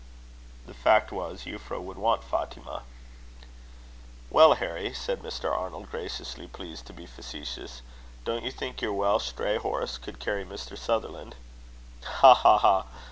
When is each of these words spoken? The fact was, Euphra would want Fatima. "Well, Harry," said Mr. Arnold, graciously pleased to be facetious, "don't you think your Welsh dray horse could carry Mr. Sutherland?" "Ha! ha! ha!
The 0.65 0.73
fact 0.73 1.11
was, 1.11 1.43
Euphra 1.45 1.79
would 1.79 1.95
want 1.95 2.23
Fatima. 2.23 2.81
"Well, 4.31 4.53
Harry," 4.55 4.95
said 4.95 5.21
Mr. 5.21 5.55
Arnold, 5.55 5.91
graciously 5.91 6.47
pleased 6.47 6.87
to 6.87 6.93
be 6.93 7.05
facetious, 7.05 7.83
"don't 8.25 8.43
you 8.43 8.49
think 8.49 8.81
your 8.81 8.93
Welsh 8.93 9.31
dray 9.33 9.57
horse 9.57 9.99
could 9.99 10.17
carry 10.19 10.43
Mr. 10.43 10.75
Sutherland?" 10.75 11.35
"Ha! 12.03 12.33
ha! 12.33 12.57
ha! 12.57 12.85